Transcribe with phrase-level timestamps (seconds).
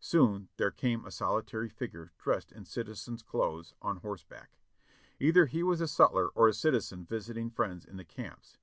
[0.00, 4.58] Soon there came a solitary figure, dressed in citizen's clothes, on horseback.
[5.20, 8.56] Either he was a sutler or a citizen visiting friends in the camps.